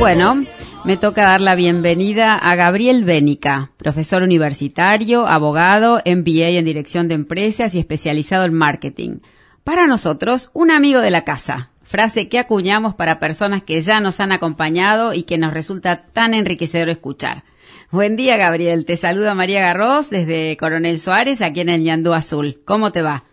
[0.00, 0.46] Bueno,
[0.86, 7.16] me toca dar la bienvenida a Gabriel Bénica, profesor universitario, abogado, MBA en dirección de
[7.16, 9.18] empresas y especializado en marketing.
[9.62, 14.20] Para nosotros, un amigo de la casa, frase que acuñamos para personas que ya nos
[14.20, 17.44] han acompañado y que nos resulta tan enriquecedor escuchar.
[17.90, 18.86] Buen día, Gabriel.
[18.86, 22.62] Te saluda María Garros desde Coronel Suárez, aquí en el Ñandú Azul.
[22.64, 23.24] ¿Cómo te va?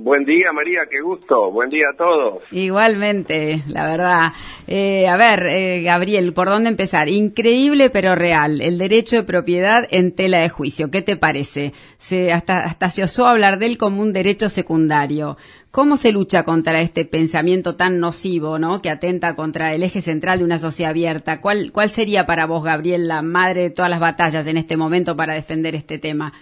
[0.00, 1.50] Buen día, María, qué gusto.
[1.50, 2.40] Buen día a todos.
[2.52, 4.32] Igualmente, la verdad.
[4.68, 7.08] Eh, a ver, eh, Gabriel, ¿por dónde empezar?
[7.08, 8.60] Increíble pero real.
[8.60, 10.92] El derecho de propiedad en tela de juicio.
[10.92, 11.72] ¿Qué te parece?
[11.98, 15.36] Se, hasta, hasta se osó hablar de él como un derecho secundario.
[15.72, 18.80] ¿Cómo se lucha contra este pensamiento tan nocivo, ¿no?
[18.80, 21.40] que atenta contra el eje central de una sociedad abierta?
[21.40, 25.16] ¿Cuál, ¿Cuál sería para vos, Gabriel, la madre de todas las batallas en este momento
[25.16, 26.32] para defender este tema?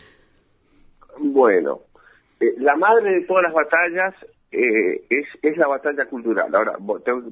[1.18, 1.80] Bueno,
[2.40, 4.14] eh, la madre de todas las batallas
[4.52, 6.54] eh, es, es la batalla cultural.
[6.54, 6.78] Ahora,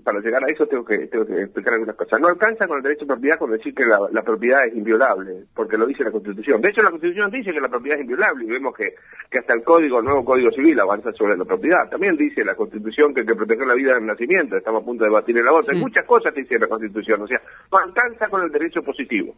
[0.02, 2.20] para llegar a eso tengo que, tengo que explicar algunas cosas.
[2.20, 5.78] No alcanza con el derecho de propiedad con decir que la, propiedad es inviolable, porque
[5.78, 6.60] lo dice la Constitución.
[6.60, 8.94] De hecho, la Constitución dice que la propiedad es inviolable y vemos que,
[9.30, 11.88] que hasta el código, el nuevo Código Civil avanza sobre la propiedad.
[11.88, 14.56] También dice la Constitución que hay que proteger la vida del nacimiento.
[14.56, 15.68] Estamos a punto de debatir en la voz.
[15.68, 17.22] Hay muchas cosas que dice la Constitución.
[17.22, 19.34] O sea, no alcanza con el derecho positivo.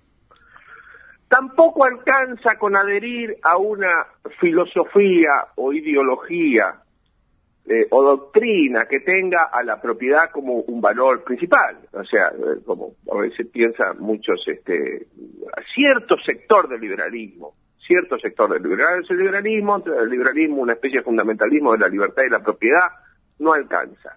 [1.29, 4.07] Tampoco alcanza con adherir a una
[4.39, 6.83] filosofía o ideología
[7.69, 11.79] eh, o doctrina que tenga a la propiedad como un valor principal.
[11.93, 15.09] O sea, eh, como a veces piensa muchos, este,
[15.75, 21.79] cierto sector del liberalismo, cierto sector del liberalismo, el liberalismo, una especie de fundamentalismo de
[21.79, 22.89] la libertad y la propiedad,
[23.41, 24.17] no alcanza.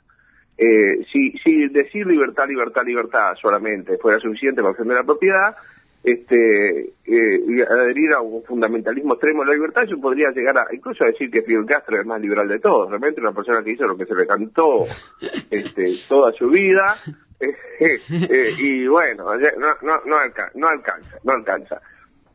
[0.55, 5.55] Eh, si, si decir libertad, libertad, libertad solamente fuera suficiente para defender la propiedad,
[6.03, 11.03] este, eh, adherir a un fundamentalismo extremo de la libertad, yo podría llegar a incluso
[11.03, 13.88] a decir que Fidel Castro es más liberal de todos, realmente una persona que hizo
[13.88, 14.86] lo que se le cantó
[15.52, 16.97] este, toda su vida,
[17.39, 19.25] eh, y bueno,
[19.58, 21.81] no, no, no, alcanza, no alcanza, no alcanza.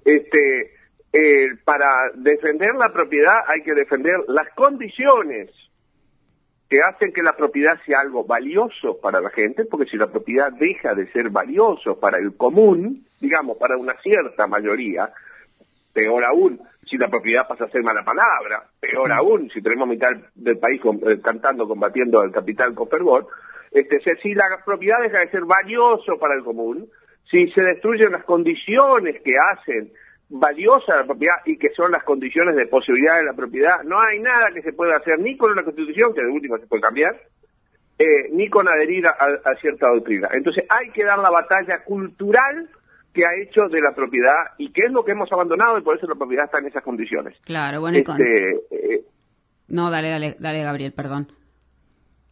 [0.05, 0.73] Este,
[1.13, 5.51] eh, para defender la propiedad hay que defender las condiciones
[6.75, 10.51] que hacen que la propiedad sea algo valioso para la gente, porque si la propiedad
[10.51, 15.09] deja de ser valioso para el común, digamos, para una cierta mayoría,
[15.93, 20.17] peor aún, si la propiedad pasa a ser mala palabra, peor aún, si tenemos mitad
[20.35, 23.29] del país eh, cantando, combatiendo al capital con fervor,
[23.71, 26.91] este, si la propiedad deja de ser valioso para el común,
[27.31, 29.93] si se destruyen las condiciones que hacen
[30.29, 34.19] valiosa la propiedad y que son las condiciones de posibilidad de la propiedad, no hay
[34.19, 37.21] nada que se pueda hacer ni con una constitución, que de último se puede cambiar,
[37.99, 40.29] eh, ni con adherir a, cierta doctrina.
[40.33, 42.69] Entonces hay que dar la batalla cultural
[43.13, 45.97] que ha hecho de la propiedad y que es lo que hemos abandonado y por
[45.97, 47.39] eso la propiedad está en esas condiciones.
[47.43, 49.05] Claro, bueno, este, eh,
[49.69, 51.31] No, dale, dale, dale, Gabriel, perdón.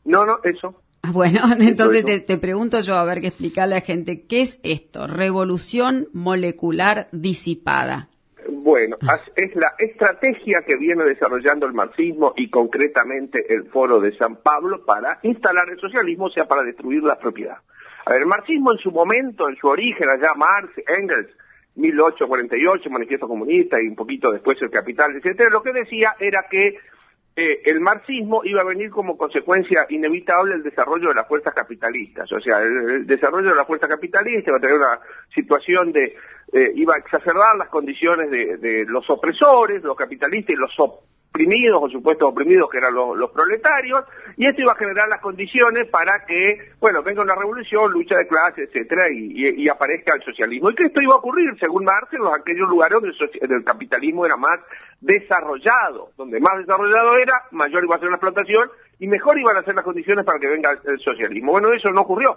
[0.05, 0.82] No, no, eso.
[1.03, 5.07] Bueno, entonces te, pregunto yo, a ver que explicarle a la gente, ¿qué es esto?
[5.07, 8.09] Revolución molecular disipada.
[8.49, 8.97] Bueno,
[9.37, 14.85] es la estrategia que viene desarrollando el marxismo y concretamente el Foro de San Pablo
[14.85, 17.59] para instalar el socialismo, o sea, para destruir la propiedad.
[18.05, 21.29] A ver, el marxismo en su momento, en su origen, allá Marx, Engels,
[21.77, 26.79] 1848, Manifiesto Comunista y un poquito después el Capital, etcétera, lo que decía era que
[27.35, 32.31] eh, el marxismo iba a venir como consecuencia inevitable el desarrollo de las fuerzas capitalistas.
[32.31, 35.01] O sea, el, desarrollo de la fuerza capitalista iba a tener una
[35.35, 36.15] situación de,
[36.53, 40.79] eh, iba a exacerbar las condiciones de, de, los opresores, los capitalistas y los
[41.33, 44.05] oprimidos o supuestos oprimidos que eran los, proletarios,
[44.37, 48.27] y esto iba a generar las condiciones para que, bueno, venga una revolución, lucha de
[48.27, 50.71] clases, etcétera, y, aparezca el socialismo.
[50.71, 54.37] Y que esto iba a ocurrir, según Marx, en aquellos lugares donde el, capitalismo era
[54.37, 54.59] más
[55.01, 56.11] desarrollado.
[56.19, 59.75] Donde más desarrollado era, mayor iba a ser la explotación y mejor iban a ser
[59.75, 61.53] las condiciones para que venga el socialismo.
[61.53, 62.37] Bueno, eso no ocurrió.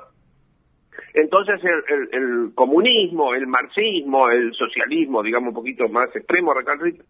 [1.14, 6.54] Entonces el, comunismo, el marxismo, el socialismo, digamos un poquito más extremo,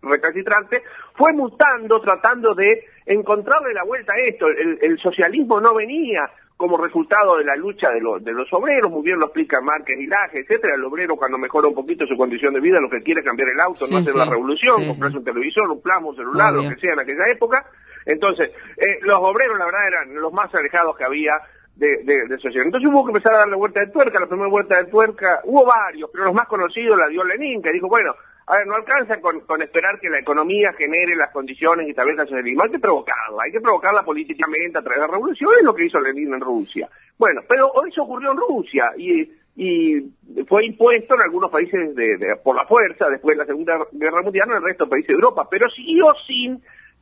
[0.01, 0.83] recalcitrante,
[1.15, 4.47] fue mutando tratando de encontrarle la vuelta a esto.
[4.47, 9.03] El, socialismo no venía como resultado de la lucha de, los, de los obreros, muy
[9.03, 12.53] bien lo explica Márquez y Laje, etcétera, el obrero cuando mejora un poquito su condición
[12.53, 15.23] de vida, lo que quiere es cambiar el auto, no hacer la revolución, comprarse un
[15.23, 17.65] televisor, un plasma, un celular, lo que sea en aquella época.
[18.05, 21.41] Entonces, eh, los obreros la verdad eran los más alejados que había
[21.75, 22.65] de, de, sociedad.
[22.65, 25.65] Entonces hubo que empezar a darle vuelta de tuerca, la primera vuelta de tuerca, hubo
[25.65, 28.13] varios, pero los más conocidos la dio Lenin, que dijo, bueno,
[28.47, 32.05] a ver, no alcanza con, con esperar que la economía genere las condiciones y tal
[32.05, 35.51] vez el socialismo, hay que provocarla, hay que provocarla políticamente a través de la revolución,
[35.57, 36.89] es lo que hizo Lenin en Rusia.
[37.17, 40.11] Bueno, pero eso ocurrió en Rusia y, y
[40.47, 44.49] fue impuesto en algunos países de, por la fuerza después de la Segunda Guerra Mundial
[44.49, 46.53] en el resto de países de Europa, pero siguió sin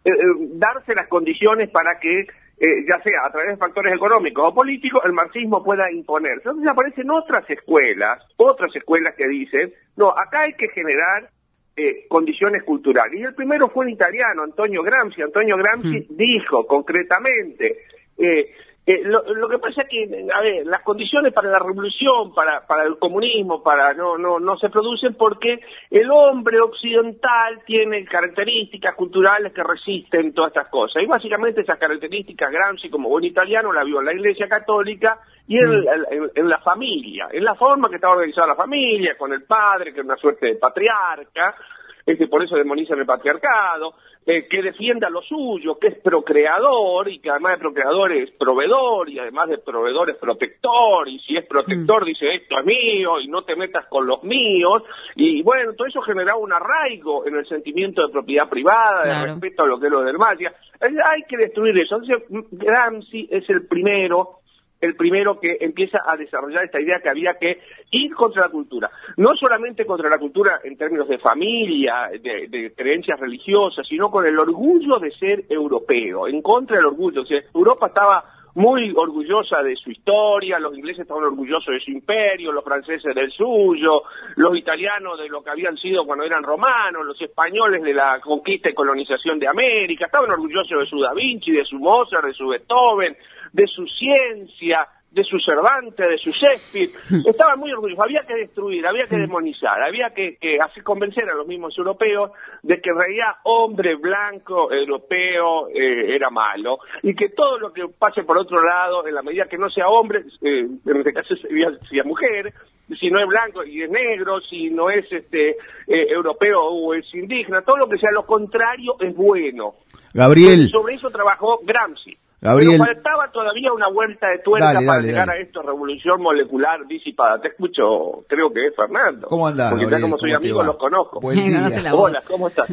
[0.05, 2.27] eh, eh, darse las condiciones para que
[2.63, 6.47] eh, ya sea a través de factores económicos o políticos, el marxismo pueda imponerse.
[6.47, 11.29] Entonces aparecen otras escuelas, otras escuelas que dicen, no, acá hay que generar
[11.75, 13.19] eh, condiciones culturales.
[13.19, 15.21] Y el primero fue un italiano, Antonio Gramsci.
[15.21, 16.15] Antonio Gramsci mm.
[16.15, 17.79] dijo concretamente,
[18.17, 18.53] eh,
[18.85, 22.67] eh, lo, lo, que pasa es que, a ver, las condiciones para la revolución, para,
[22.67, 28.93] para el comunismo, para no, no, no se producen porque el hombre occidental tiene características
[28.95, 31.01] culturales que resisten todas estas cosas.
[31.01, 35.59] Y básicamente esas características, Gramsci como buen italiano, la vio en la Iglesia Católica y
[35.59, 35.87] en, mm.
[36.11, 39.93] en, en, la familia, en la forma que estaba organizada la familia, con el padre,
[39.93, 41.55] que es una suerte de patriarca,
[42.05, 43.95] este, por eso demonizan el patriarcado,
[44.25, 49.09] eh, que defienda lo suyo, que es procreador y que además de procreador es proveedor
[49.09, 52.05] y además de proveedor es protector y si es protector mm.
[52.05, 54.83] dice esto es mío y no te metas con los míos
[55.15, 59.63] y bueno, todo eso genera un arraigo en el sentimiento de propiedad privada, de respeto
[59.63, 60.37] a lo que es lo del más.
[60.79, 61.97] Hay que destruir eso.
[61.97, 64.42] Entonces, Gramsci es el primero
[64.83, 68.91] el primero que empieza a desarrollar esta idea que había que ir contra la cultura.
[69.15, 74.37] No solamente contra la cultura en términos de familia, de, creencias religiosas, sino con el
[74.37, 77.21] orgullo de ser europeo, en contra del orgullo.
[77.21, 78.25] O sea, Europa estaba
[78.55, 83.31] muy orgullosa de su historia, los ingleses estaban orgullosos de su imperio, los franceses del
[83.31, 84.03] suyo,
[84.35, 88.69] los italianos de lo que habían sido cuando eran romanos, los españoles de la conquista
[88.69, 92.49] y colonización de América, estaban orgullosos de su Da Vinci, de su Mozart, de su
[92.49, 93.15] Beethoven,
[93.53, 96.89] de su ciencia, de su Cervantes, de su Shakespeare,
[97.25, 101.35] estaban muy orgullosos, había que destruir, había que demonizar, había que, que hacer convencer a
[101.35, 102.31] los mismos europeos
[102.63, 107.87] de que en realidad hombre blanco europeo eh, era malo y que todo lo que
[107.87, 111.35] pase por otro lado, en la medida que no sea hombre, eh, en este caso
[111.35, 112.51] sería, mujer,
[112.99, 115.57] si no es blanco y es negro, si no es este
[115.87, 119.75] eh, europeo o es indígena, todo lo que sea lo contrario es bueno.
[120.11, 120.69] Gabriel.
[120.71, 122.17] sobre eso trabajó Gramsci.
[122.43, 122.71] Gabriel.
[122.71, 127.39] Pero faltaba todavía una vuelta de tuerca para llegar a esto, revolución molecular disipada.
[127.39, 129.27] Te escucho, creo que es Fernando.
[129.29, 131.21] ¿Cómo andás, Porque ya como soy amigo los conozco.
[131.23, 132.67] Hola, ¿cómo estás?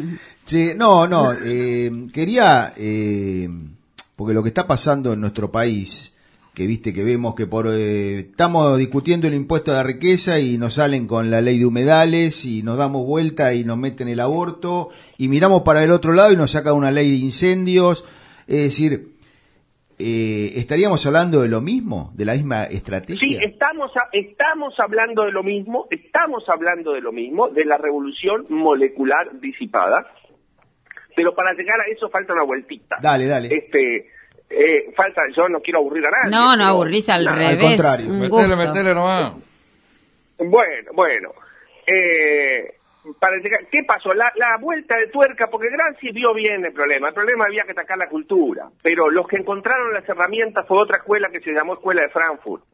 [0.44, 3.48] Sí, no, no, eh, quería, eh,
[4.16, 6.16] porque lo que está pasando en nuestro país,
[6.52, 10.58] que viste que vemos que por eh, estamos discutiendo el impuesto a la riqueza y
[10.58, 14.18] nos salen con la ley de humedales y nos damos vuelta y nos meten el
[14.18, 18.04] aborto y miramos para el otro lado y nos saca una ley de incendios.
[18.48, 19.19] Es decir,
[20.00, 23.20] eh, ¿estaríamos hablando de lo mismo, de la misma estrategia?
[23.20, 28.46] Sí, estamos, estamos hablando de lo mismo, estamos hablando de lo mismo, de la revolución
[28.48, 30.06] molecular disipada,
[31.14, 32.98] pero para llegar a eso falta una vueltita.
[33.00, 33.54] Dale, dale.
[33.54, 34.10] Este,
[34.48, 36.30] eh, falta, yo no quiero aburrir a nadie.
[36.30, 37.62] No, no aburrís al revés.
[37.62, 38.08] Al contrario.
[38.08, 39.32] Metele, metele nomás.
[40.38, 41.32] Bueno, bueno.
[41.86, 42.79] Eh,
[43.18, 44.12] para ¿Qué pasó?
[44.14, 47.08] La, vuelta de tuerca, porque Gramsci vio bien el problema.
[47.08, 48.70] El problema había que atacar la cultura.
[48.82, 52.64] Pero los que encontraron las herramientas fue otra escuela que se llamó Escuela de Frankfurt.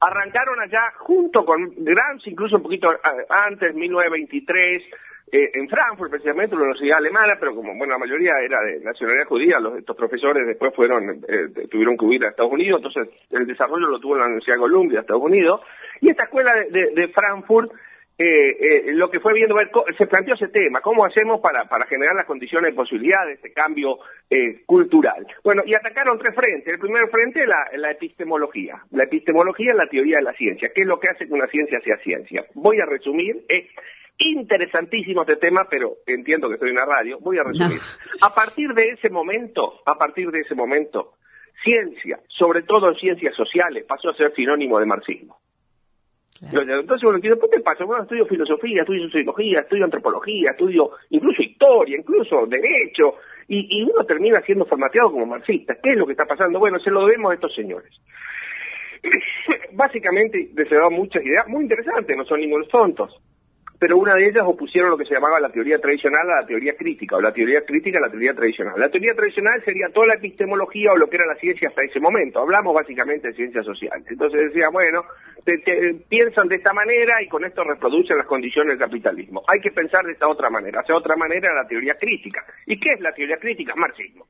[0.00, 2.90] Arrancaron allá junto con Gramsci, incluso un poquito
[3.28, 4.82] antes, 1923,
[5.32, 9.26] eh, en Frankfurt, precisamente, una universidad alemana, pero como bueno, la mayoría era de nacionalidad
[9.26, 13.46] judía, los, estos profesores después fueron, eh, tuvieron que huir a Estados Unidos, entonces el
[13.46, 15.60] desarrollo lo tuvo en la Universidad de Columbia, Estados Unidos,
[16.00, 17.70] y esta escuela de Frankfurt
[18.22, 19.56] eh, eh, lo que fue viendo,
[19.96, 23.50] se planteó ese tema, ¿cómo hacemos para, para generar las condiciones de posibilidad de este
[23.50, 25.26] cambio eh, cultural?
[25.42, 26.70] Bueno, y atacaron tres frentes.
[26.70, 28.84] El primer frente es la, la, epistemología.
[28.90, 30.70] La epistemología es la teoría de la ciencia.
[30.74, 32.44] ¿Qué es lo que hace que una ciencia sea ciencia?
[32.52, 33.64] Voy a resumir, es
[34.18, 37.80] interesantísimo este tema, pero entiendo que estoy en la radio, voy a resumir.
[38.20, 41.14] A partir de ese momento, a partir de ese momento,
[41.64, 45.39] ciencia, sobre todo en ciencias sociales, pasó a ser sinónimo de marxismo.
[46.40, 47.84] Entonces entiende, ¿qué te pasa?
[47.84, 53.16] Bueno, estudio filosofía, estudio sociología, estudio antropología, estudio incluso historia, incluso derecho,
[53.46, 55.76] y, uno termina siendo formateado como marxista.
[55.82, 56.58] ¿Qué es lo que está pasando?
[56.58, 57.92] Bueno, se lo debemos a estos señores.
[59.72, 63.20] Básicamente se dan muchas ideas muy interesantes, no son ningunos tontos
[63.80, 66.76] pero una de ellas opusieron lo que se llamaba la teoría tradicional a la teoría
[66.76, 68.74] crítica, o la teoría crítica a la teoría tradicional.
[68.76, 71.98] La teoría tradicional sería toda la epistemología o lo que era la ciencia hasta ese
[71.98, 72.40] momento.
[72.40, 74.06] Hablamos básicamente de ciencias sociales.
[74.10, 75.06] Entonces decía, bueno,
[76.10, 79.42] piensan de esta manera y con esto reproducen las condiciones del capitalismo.
[79.48, 80.82] Hay que pensar de esta otra manera.
[80.82, 82.44] Esa otra manera la teoría crítica.
[82.66, 83.74] ¿Y qué es la teoría crítica?
[83.76, 84.26] Marxismo.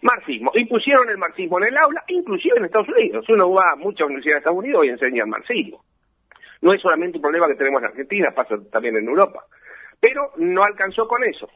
[0.00, 0.50] Marxismo.
[0.54, 3.26] Impusieron el marxismo en el aula, inclusive en Estados Unidos.
[3.28, 5.84] Uno va a muchas universidades de Estados Unidos y enseña marxismo.
[6.62, 9.44] No es solamente un problema que tenemos en Argentina, pasa también en Europa.
[10.00, 11.48] Pero no alcanzó con eso.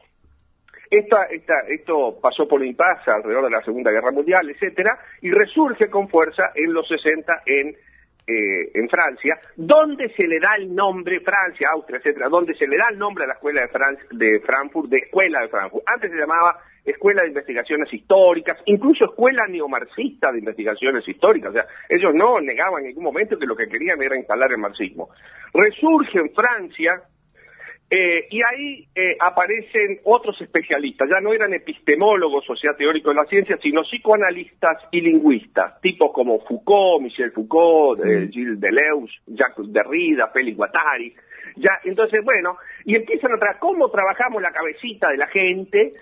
[0.89, 5.31] Esta, esta, esto pasó por un impasse alrededor de la Segunda Guerra Mundial, etcétera, y
[5.31, 7.75] resurge con fuerza en los 60 en,
[8.25, 12.77] eh, en Francia, donde se le da el nombre, Francia, Austria, etcétera, donde se le
[12.77, 15.89] da el nombre a la escuela de, de Frankfurt, de Escuela de Frankfurt.
[15.89, 16.57] Antes se llamaba
[16.91, 21.51] escuela de investigaciones históricas, incluso escuela neomarxista de investigaciones históricas.
[21.51, 24.57] O sea, ellos no negaban en ningún momento que lo que querían era instalar el
[24.57, 25.09] marxismo.
[25.53, 27.03] Resurge en Francia
[27.89, 33.21] eh, y ahí eh, aparecen otros especialistas, ya no eran epistemólogos, o sea, teóricos de
[33.21, 38.29] la ciencia, sino psicoanalistas y lingüistas, tipos como Foucault, Michel Foucault, eh, mm.
[38.29, 41.15] Gilles Deleuze, Jacques Derrida, Félix Guattari.
[41.55, 45.93] Ya, entonces, bueno, y empiezan a tratar cómo trabajamos la cabecita de la gente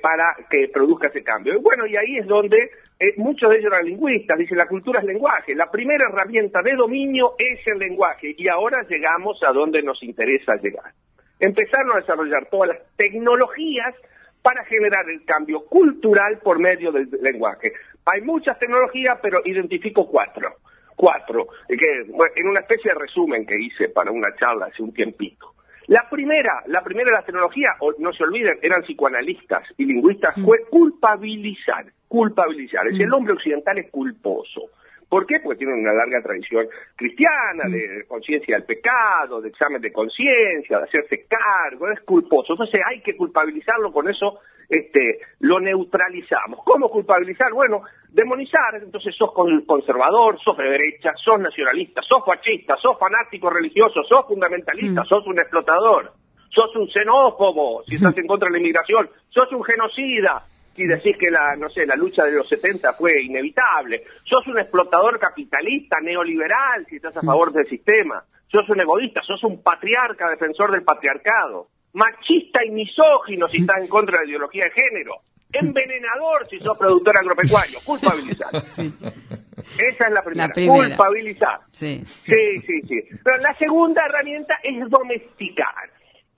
[0.00, 1.54] para que produzca ese cambio.
[1.54, 2.70] Y bueno, y ahí es donde
[3.16, 7.34] muchos de ellos eran lingüistas, dicen la cultura es lenguaje, la primera herramienta de dominio
[7.36, 10.92] es el lenguaje, y ahora llegamos a donde nos interesa llegar
[11.42, 13.94] empezaron a desarrollar todas las tecnologías
[14.42, 17.72] para generar el cambio cultural por medio del lenguaje.
[18.04, 20.56] Hay muchas tecnologías, pero identifico cuatro.
[20.94, 25.51] Cuatro, que, en una especie de resumen que hice para una charla hace un tiempito.
[25.92, 30.44] La primera, la primera de las tecnologías, no se olviden, eran psicoanalistas y lingüistas, mm.
[30.46, 32.88] fue culpabilizar, culpabilizar.
[32.88, 33.12] Es el mm.
[33.12, 34.70] hombre occidental es culposo.
[35.06, 35.40] ¿Por qué?
[35.40, 38.08] Porque tienen una larga tradición cristiana de mm.
[38.08, 42.54] conciencia del pecado, de examen de conciencia, de hacerse cargo, es culposo.
[42.54, 44.38] Entonces hay que culpabilizarlo, con eso
[44.70, 46.60] este, lo neutralizamos.
[46.64, 47.52] ¿Cómo culpabilizar?
[47.52, 47.82] Bueno,
[48.12, 49.32] demonizar, entonces sos
[49.66, 55.06] conservador, sos de derecha, sos nacionalista, sos fascista, sos fanático religioso, sos fundamentalista, mm.
[55.06, 56.12] sos un explotador,
[56.50, 60.44] sos un xenófobo, si estás en contra de la inmigración, sos un genocida,
[60.76, 64.04] si decís que la, no sé, la lucha de los 70 fue inevitable.
[64.24, 68.24] Sos un explotador capitalista, neoliberal, si estás a favor del sistema.
[68.50, 71.68] Sos un egoísta, sos un patriarca, defensor del patriarcado.
[71.92, 75.20] Machista y misógino si estás en contra de la ideología de género.
[75.52, 77.78] Envenenador si sos productor agropecuario.
[77.84, 78.50] Culpabilizar.
[79.78, 80.52] Esa es la primera.
[80.52, 81.60] Culpabilizar.
[81.70, 82.02] Sí.
[82.04, 83.02] sí, sí, sí.
[83.22, 85.90] Pero la segunda herramienta es domesticar.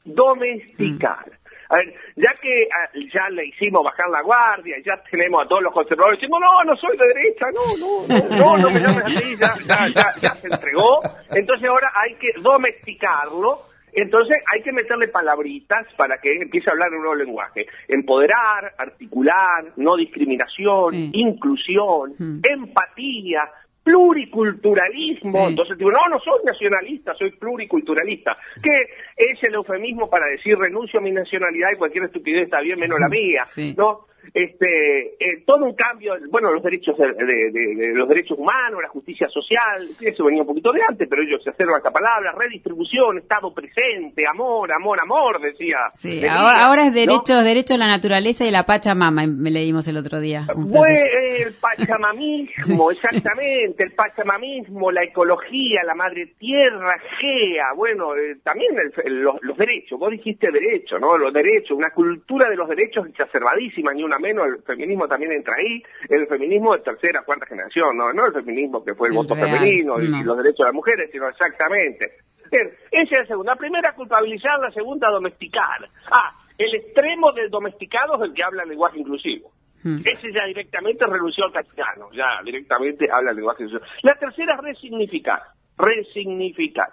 [0.04, 1.24] Domesticar.
[1.70, 5.62] A ver, ya que ah, ya le hicimos bajar la guardia, ya tenemos a todos
[5.62, 9.04] los conservadores diciendo, no, no soy de derecha, no, no, no, no, no me llames
[9.04, 11.00] así, ya, ya, ya, ya se entregó.
[11.30, 13.73] Entonces ahora hay que domesticarlo.
[13.94, 17.66] Entonces hay que meterle palabritas para que empiece a hablar un nuevo lenguaje.
[17.88, 22.40] Empoderar, articular, no discriminación, inclusión, mm.
[22.42, 23.48] empatía,
[23.84, 25.48] pluriculturalismo.
[25.48, 28.36] Entonces digo, no, no soy nacionalista, soy pluriculturalista.
[28.62, 32.80] Que es el eufemismo para decir renuncio a mi nacionalidad y cualquier estupidez está bien
[32.80, 33.44] menos la mía.
[33.76, 34.06] ¿no?
[34.32, 39.88] Este, eh, todo un cambio, bueno, los derechos de, los derechos humanos, la justicia social,
[40.00, 43.52] eso venía un poquito de antes, pero ellos se acercan a esta palabra, redistribución, Estado
[43.52, 45.78] presente, amor, amor, amor, decía.
[45.94, 50.20] Sí, ahora, es derechos, derecho a la naturaleza y la Pachamama, me leímos el otro
[50.20, 50.46] día.
[50.70, 58.74] Fue el pachamamismo, exactamente, el pachamamismo, la ecología, la madre tierra, Gea, bueno, eh, también
[59.06, 61.16] los, los, derechos, vos dijiste derecho, ¿no?
[61.16, 65.54] Los derechos, una cultura de los derechos exacerbadísima, ni una menos, el feminismo también entra
[65.56, 69.34] ahí, el feminismo de tercera, cuarta generación, no, no el feminismo que fue el voto
[69.34, 72.18] femenino y, los derechos de las mujeres, sino exactamente.
[72.50, 73.52] esa es la segunda.
[73.52, 75.88] La primera, culpabilizar, la segunda, domesticar.
[76.10, 79.52] Ah, el extremo del domesticado es el que habla el lenguaje inclusivo.
[79.82, 79.98] Hmm.
[80.04, 83.90] Ese ya directamente renunció al castellano, ya directamente habla el lenguaje inclusivo.
[84.02, 85.42] La tercera es resignificar,
[85.76, 86.88] resignificar.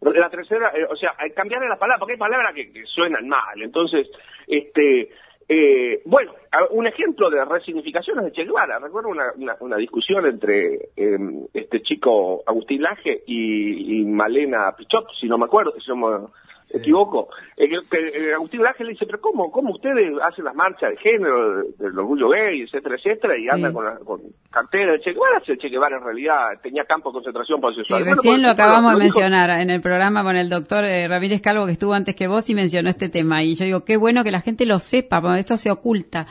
[0.00, 3.60] La tercera, eh, o sea, cambiar la palabra, porque hay palabras que, que suenan mal.
[3.60, 4.06] Entonces,
[4.46, 5.10] este,
[5.48, 6.32] eh, bueno,
[6.72, 8.78] un ejemplo de resignificaciones de Che Guevara.
[8.78, 15.46] Recuerdo una, discusión entre em, este chico Agustín Laje y, Malena Pichot, si no me
[15.46, 16.30] acuerdo, si no
[16.76, 17.28] equivoco.
[17.56, 21.62] Eh, eh, Agustín Laje le dice, pero ¿cómo, cómo ustedes hacen las marchas de género,
[21.78, 24.20] del orgullo gay, etcétera, etcétera, y andan con, la, con
[24.50, 25.40] cartera de Che Guevara?
[25.40, 29.50] Che Guevara en realidad tenía campo de concentración para Sí, recién lo acabamos de mencionar
[29.60, 32.54] en el programa con el doctor eh, Ramírez Calvo, que estuvo antes que vos y
[32.54, 33.42] mencionó este tema.
[33.42, 36.26] Y yo digo, qué bueno que la gente lo sepa, porque esto se oculta.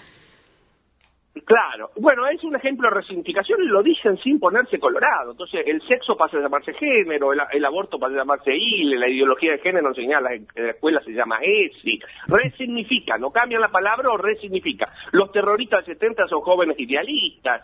[1.48, 5.32] Claro, bueno, es un ejemplo de resignificación y lo dicen sin ponerse colorado.
[5.32, 9.54] Entonces, el sexo pasa a llamarse género, el, aborto pasa a llamarse ILE, la ideología
[9.54, 12.02] de género señala en la escuela se llama ESI.
[12.28, 14.92] Resignifica, no cambian la palabra o resignifica.
[15.14, 17.62] Los terroristas del 70 son jóvenes idealistas.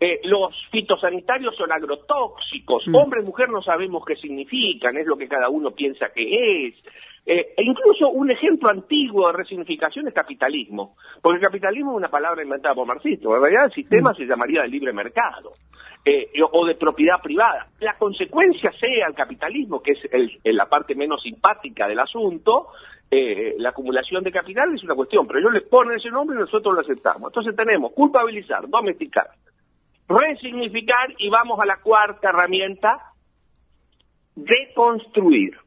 [0.00, 2.88] Eh, los fitosanitarios son agrotóxicos.
[2.88, 2.96] Mm.
[2.96, 6.74] Hombre y mujer no sabemos qué significan, es lo que cada uno piensa que es.
[7.26, 12.10] Eh, e incluso un ejemplo antiguo de resignificación es capitalismo, porque el capitalismo es una
[12.10, 14.16] palabra inventada por Marxista, en realidad el sistema mm.
[14.16, 15.52] se llamaría de libre mercado.
[16.02, 17.68] Eh, o de propiedad privada.
[17.80, 22.68] La consecuencia sea el capitalismo, que es la parte menos simpática del asunto,
[23.12, 26.40] eh, la acumulación de capital es una cuestión, pero ellos le ponen ese nombre y
[26.40, 27.30] nosotros lo aceptamos.
[27.30, 29.30] Entonces tenemos culpabilizar, domesticar,
[30.08, 33.12] resignificar y vamos a la cuarta herramienta,
[34.36, 35.58] deconstruir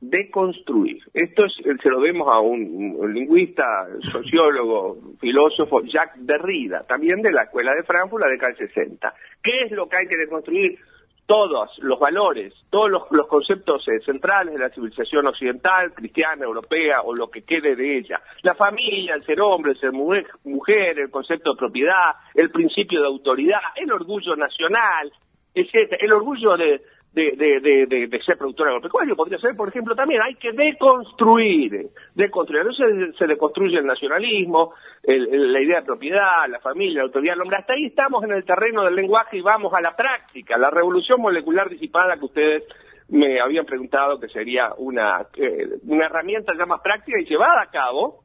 [0.00, 1.02] deconstruir.
[1.12, 1.52] Esto es,
[1.82, 7.82] se lo vemos a un, lingüista, sociólogo, filósofo, Jacques Derrida, también de la Escuela de
[7.82, 9.14] Frankfurt, la década del 60.
[9.42, 10.78] ¿Qué es lo que hay que deconstruir?
[11.26, 17.14] Todos los valores, todos los, conceptos eh, centrales de la civilización occidental, cristiana, europea o
[17.14, 18.20] lo que quede de ella.
[18.42, 23.06] La familia, el ser hombre, el ser mujer, el concepto de propiedad, el principio de
[23.06, 25.12] autoridad, el orgullo nacional,
[25.54, 25.98] etc.
[26.00, 30.22] El orgullo de, de, de, de, de, ser productor agropecuario, podría ser, por ejemplo, también
[30.22, 36.98] hay que deconstruir, deconstruir, entonces se deconstruye el nacionalismo, la idea de propiedad, la familia,
[36.98, 39.80] la autoridad del hombre, hasta ahí estamos en el terreno del lenguaje y vamos a
[39.80, 42.64] la práctica, la revolución molecular disipada que ustedes
[43.08, 47.70] me habían preguntado que sería una, eh, una herramienta ya más práctica y llevada a
[47.70, 48.22] cabo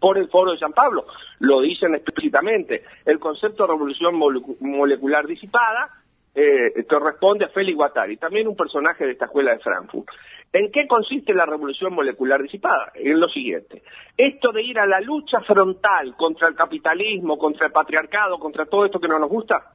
[0.00, 1.04] por el Foro de San Pablo,
[1.40, 4.16] lo dicen explícitamente, el concepto de revolución
[4.60, 5.90] molecular disipada
[6.40, 10.08] eh, corresponde a Félix Guattari, también un personaje de esta escuela de Frankfurt.
[10.52, 12.92] ¿En qué consiste la revolución molecular disipada?
[12.94, 13.82] En lo siguiente.
[14.16, 18.84] Esto de ir a la lucha frontal contra el capitalismo, contra el patriarcado, contra todo
[18.84, 19.72] esto que no nos gusta,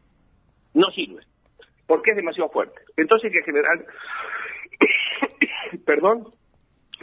[0.74, 1.24] no sirve,
[1.86, 2.79] porque es demasiado fuerte.
[2.96, 3.86] Entonces hay que generar,
[5.86, 6.29] perdón,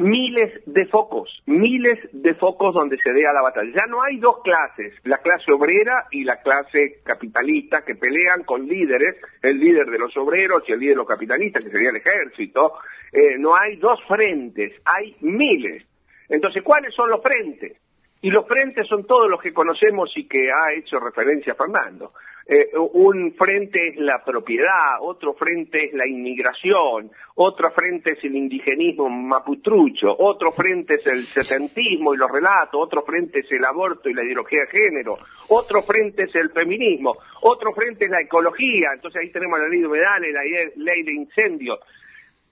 [0.00, 3.71] miles de focos, miles de focos donde se dé a la batalla.
[3.75, 8.66] Ya no hay dos clases, la clase obrera y la clase capitalista que pelean con
[8.66, 11.97] líderes, el líder de los obreros y el líder de los capitalistas, que sería el
[11.97, 12.75] ejército.
[13.12, 15.85] Eh, no hay dos frentes, hay miles.
[16.28, 17.76] Entonces, ¿cuáles son los frentes?
[18.23, 22.12] Y los frentes son todos los que conocemos y que ha hecho referencia Fernando.
[22.52, 28.35] Eh, un frente es la propiedad, otro frente es la inmigración, otro frente es el
[28.35, 34.09] indigenismo maputrucho, otro frente es el setentismo y los relatos, otro frente es el aborto
[34.09, 35.16] y la ideología de género,
[35.47, 39.78] otro frente es el feminismo, otro frente es la ecología, entonces ahí tenemos la ley
[39.78, 41.78] de humedales, la ley de incendios.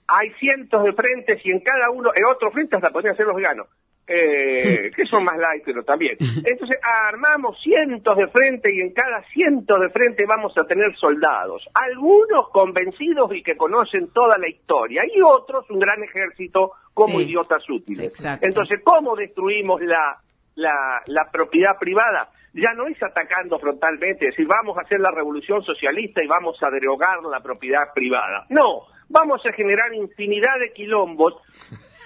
[0.06, 3.34] Hay cientos de frentes y en cada uno, en otro frente hasta podrían ser los
[3.34, 3.66] veganos
[4.08, 6.16] eh, que son más light, pero también.
[6.44, 11.68] Entonces armamos cientos de frente y en cada ciento de frente vamos a tener soldados,
[11.74, 17.68] algunos convencidos y que conocen toda la historia, y otros un gran ejército como idiotas
[17.68, 18.12] útiles.
[18.40, 20.20] Entonces, ¿cómo destruimos la,
[20.54, 22.30] la, la propiedad privada?
[22.54, 26.56] ya no es atacando frontalmente, es decir, vamos a hacer la revolución socialista y vamos
[26.62, 28.46] a derogar la propiedad privada.
[28.48, 31.34] No, vamos a generar infinidad de quilombos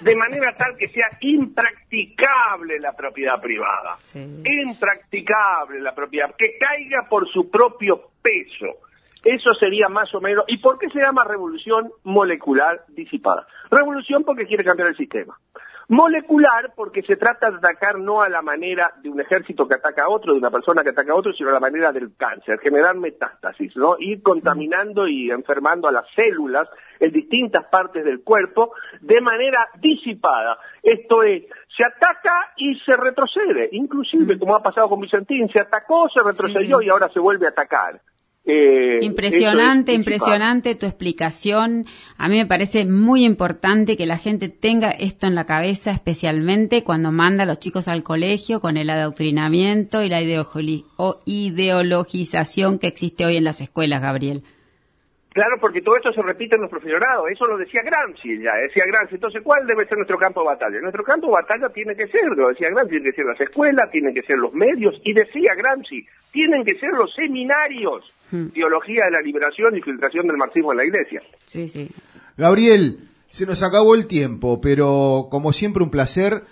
[0.02, 3.98] de manera tal que sea impracticable la propiedad privada.
[4.14, 8.78] Impracticable la propiedad, que caiga por su propio peso.
[9.24, 10.44] Eso sería más o menos.
[10.48, 13.46] ¿Y por qué se llama revolución molecular disipada?
[13.70, 15.38] Revolución porque quiere cambiar el sistema.
[15.88, 20.04] Molecular porque se trata de atacar no a la manera de un ejército que ataca
[20.04, 22.58] a otro, de una persona que ataca a otro, sino a la manera del cáncer,
[22.60, 23.96] generar metástasis, ¿no?
[23.98, 26.68] Ir contaminando y enfermando a las células
[27.02, 30.56] en distintas partes del cuerpo de manera disipada.
[30.82, 31.42] Esto es,
[31.76, 36.80] se ataca y se retrocede, inclusive como ha pasado con Vicentín, se atacó, se retrocedió
[36.80, 38.00] y ahora se vuelve a atacar.
[38.44, 41.86] Eh, impresionante, impresionante tu explicación.
[42.18, 46.84] A mí me parece muy importante que la gente tenga esto en la cabeza, especialmente
[46.84, 50.20] cuando manda a los chicos al colegio con el adoctrinamiento y la
[51.24, 54.44] ideologización que existe hoy en las escuelas, Gabriel.
[55.32, 58.84] Claro, porque todo esto se repite en los profesorados, eso lo decía Gramsci ya, decía
[58.86, 59.14] Gramsci.
[59.14, 60.80] Entonces, ¿cuál debe ser nuestro campo de batalla?
[60.80, 63.90] Nuestro campo de batalla tiene que ser, lo decía Gramsci, tiene que ser las escuelas,
[63.90, 68.48] tienen que ser los medios, y decía Gramsci, tienen que ser los seminarios, hmm.
[68.48, 71.22] teología de la liberación y filtración del marxismo en la iglesia.
[71.46, 71.90] Sí, sí.
[72.36, 76.42] Gabriel, se nos acabó el tiempo, pero como siempre un placer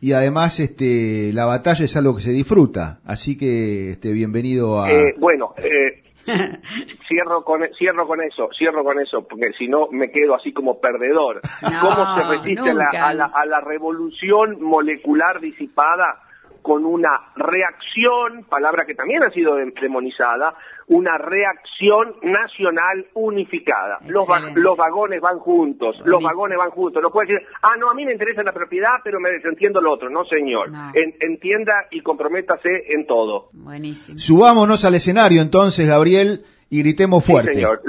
[0.00, 4.90] y además este la batalla es algo que se disfruta, así que este bienvenido a...
[4.90, 6.01] Eh, bueno, eh,
[7.08, 10.80] cierro con cierro con eso, cierro con eso, porque si no me quedo así como
[10.80, 11.40] perdedor.
[11.60, 16.22] ¿Cómo se resiste a la, a la revolución molecular disipada?
[16.62, 20.54] con una reacción, palabra que también ha sido demonizada,
[20.88, 23.98] una reacción nacional unificada.
[24.06, 27.02] Los, los, vagones van juntos, los vagones van juntos.
[27.02, 29.92] No puede decir, ah, no, a mí me interesa la propiedad, pero me desentiendo lo
[29.92, 30.10] otro.
[30.10, 30.70] No, señor.
[30.94, 33.48] entienda y comprométase en todo.
[33.52, 34.18] Buenísimo.
[34.18, 37.54] Subámonos al escenario entonces, Gabriel, y gritemos fuerte.
[37.54, 37.82] señor.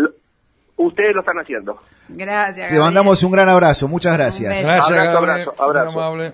[0.75, 1.79] Ustedes lo están haciendo.
[2.09, 2.69] Gracias.
[2.69, 3.87] Te mandamos un gran abrazo.
[3.87, 4.49] Muchas gracias.
[4.49, 5.91] Gracias, abrazo, abrazo.
[6.01, 6.33] abrazo.